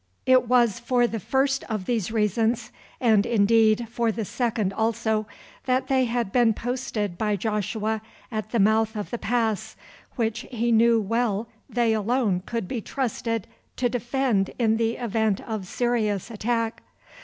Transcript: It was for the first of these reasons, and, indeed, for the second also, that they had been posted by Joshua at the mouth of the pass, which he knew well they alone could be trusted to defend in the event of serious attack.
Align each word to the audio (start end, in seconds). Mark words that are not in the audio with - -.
It 0.25 0.47
was 0.47 0.79
for 0.79 1.05
the 1.05 1.19
first 1.19 1.63
of 1.65 1.85
these 1.85 2.11
reasons, 2.11 2.71
and, 2.99 3.23
indeed, 3.23 3.87
for 3.91 4.11
the 4.11 4.25
second 4.25 4.73
also, 4.73 5.27
that 5.67 5.89
they 5.89 6.05
had 6.05 6.31
been 6.31 6.55
posted 6.55 7.19
by 7.19 7.35
Joshua 7.35 8.01
at 8.31 8.49
the 8.49 8.57
mouth 8.57 8.95
of 8.95 9.11
the 9.11 9.19
pass, 9.19 9.75
which 10.15 10.47
he 10.49 10.71
knew 10.71 10.99
well 10.99 11.49
they 11.69 11.93
alone 11.93 12.41
could 12.47 12.67
be 12.67 12.81
trusted 12.81 13.45
to 13.77 13.89
defend 13.89 14.49
in 14.57 14.77
the 14.77 14.95
event 14.95 15.39
of 15.41 15.67
serious 15.67 16.31
attack. 16.31 16.81